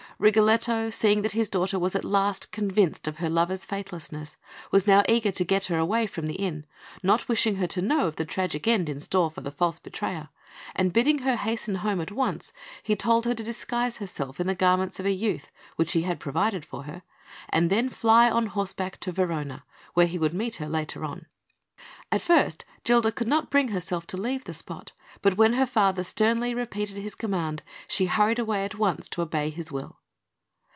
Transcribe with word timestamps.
Rigoletto, 0.19 0.91
seeing 0.91 1.23
that 1.23 1.31
his 1.31 1.49
daughter 1.49 1.79
was 1.79 1.95
at 1.95 2.05
last 2.05 2.51
convinced 2.51 3.07
of 3.07 3.17
her 3.17 3.27
lover's 3.29 3.65
faithlessness, 3.65 4.37
was 4.69 4.85
now 4.85 5.01
eager 5.09 5.31
to 5.31 5.43
get 5.43 5.65
her 5.65 5.79
away 5.79 6.05
from 6.05 6.27
the 6.27 6.35
inn, 6.35 6.67
not 7.01 7.27
wishing 7.27 7.55
her 7.55 7.65
to 7.65 7.81
know 7.81 8.05
of 8.05 8.17
the 8.17 8.23
tragic 8.25 8.67
end 8.67 8.87
in 8.87 8.99
store 8.99 9.31
for 9.31 9.41
the 9.41 9.49
false 9.49 9.79
betrayer; 9.79 10.29
and 10.75 10.93
bidding 10.93 11.19
her 11.19 11.35
hasten 11.35 11.73
home 11.75 11.99
at 11.99 12.11
once, 12.11 12.53
he 12.83 12.95
told 12.95 13.25
her 13.25 13.33
to 13.33 13.41
disguise 13.43 13.97
herself 13.97 14.39
in 14.39 14.45
the 14.45 14.53
garments 14.53 14.99
of 14.99 15.07
a 15.07 15.11
youth, 15.11 15.49
which 15.75 15.93
he 15.93 16.03
had 16.03 16.19
provided 16.19 16.63
for 16.65 16.83
her, 16.83 17.01
and 17.49 17.71
to 17.71 17.75
then 17.75 17.89
fly 17.89 18.29
on 18.29 18.45
horseback 18.45 18.99
to 18.99 19.11
Verona, 19.11 19.63
where 19.95 20.05
he 20.05 20.19
would 20.19 20.35
meet 20.35 20.57
her 20.57 20.67
later 20.69 21.03
on. 21.03 21.25
At 22.11 22.21
first, 22.21 22.63
Gilda 22.83 23.11
could 23.11 23.27
not 23.27 23.49
bring 23.49 23.69
herself 23.69 24.05
to 24.07 24.17
leave 24.17 24.43
the 24.43 24.53
spot; 24.53 24.91
but 25.23 25.35
when 25.37 25.53
her 25.53 25.65
father 25.65 26.03
sternly 26.03 26.53
repeated 26.53 26.97
his 26.97 27.15
command, 27.15 27.63
she 27.87 28.05
hurried 28.05 28.37
away 28.37 28.63
at 28.65 28.75
once 28.77 29.09
to 29.09 29.23
obey 29.23 29.49
his 29.49 29.71
will. 29.71 29.97